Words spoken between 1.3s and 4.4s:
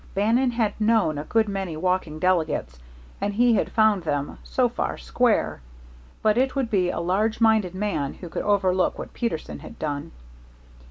many walking delegates, and he had found them,